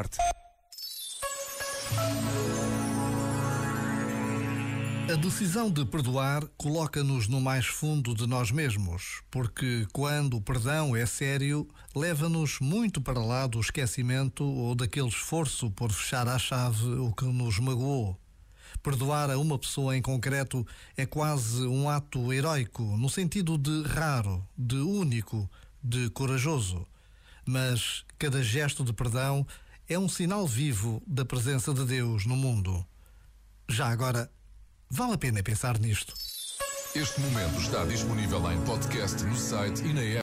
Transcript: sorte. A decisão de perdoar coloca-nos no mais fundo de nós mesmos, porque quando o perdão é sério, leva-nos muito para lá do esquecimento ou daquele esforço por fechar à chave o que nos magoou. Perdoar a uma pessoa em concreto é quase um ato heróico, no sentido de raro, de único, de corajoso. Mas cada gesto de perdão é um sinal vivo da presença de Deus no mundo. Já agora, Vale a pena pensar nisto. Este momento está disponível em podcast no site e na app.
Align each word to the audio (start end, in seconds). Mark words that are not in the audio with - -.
sorte. 0.00 0.18
A 5.12 5.16
decisão 5.16 5.70
de 5.70 5.84
perdoar 5.84 6.46
coloca-nos 6.56 7.26
no 7.26 7.40
mais 7.40 7.66
fundo 7.66 8.14
de 8.14 8.26
nós 8.28 8.52
mesmos, 8.52 9.22
porque 9.30 9.86
quando 9.92 10.36
o 10.36 10.40
perdão 10.40 10.94
é 10.94 11.04
sério, 11.04 11.68
leva-nos 11.94 12.60
muito 12.60 13.00
para 13.00 13.18
lá 13.18 13.46
do 13.48 13.58
esquecimento 13.58 14.44
ou 14.44 14.74
daquele 14.74 15.08
esforço 15.08 15.68
por 15.72 15.90
fechar 15.90 16.28
à 16.28 16.38
chave 16.38 16.86
o 16.86 17.12
que 17.12 17.24
nos 17.24 17.58
magoou. 17.58 18.16
Perdoar 18.84 19.30
a 19.30 19.38
uma 19.38 19.58
pessoa 19.58 19.96
em 19.96 20.00
concreto 20.00 20.64
é 20.96 21.04
quase 21.04 21.66
um 21.66 21.90
ato 21.90 22.32
heróico, 22.32 22.84
no 22.96 23.10
sentido 23.10 23.58
de 23.58 23.82
raro, 23.82 24.46
de 24.56 24.76
único, 24.76 25.50
de 25.82 26.08
corajoso. 26.10 26.86
Mas 27.44 28.04
cada 28.16 28.42
gesto 28.42 28.84
de 28.84 28.92
perdão 28.92 29.44
é 29.90 29.98
um 29.98 30.08
sinal 30.08 30.46
vivo 30.46 31.02
da 31.06 31.24
presença 31.24 31.74
de 31.74 31.84
Deus 31.84 32.24
no 32.24 32.36
mundo. 32.36 32.86
Já 33.68 33.88
agora, 33.88 34.30
Vale 34.92 35.12
a 35.12 35.18
pena 35.18 35.40
pensar 35.40 35.78
nisto. 35.78 36.12
Este 36.96 37.20
momento 37.20 37.60
está 37.60 37.84
disponível 37.84 38.50
em 38.50 38.60
podcast 38.62 39.22
no 39.22 39.36
site 39.36 39.84
e 39.84 39.92
na 39.92 40.02
app. 40.02 40.18